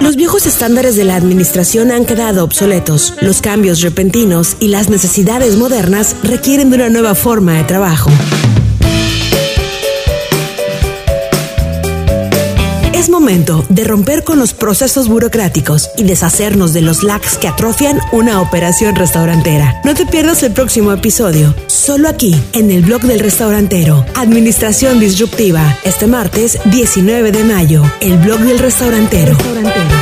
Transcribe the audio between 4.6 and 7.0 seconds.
y las necesidades modernas requieren de una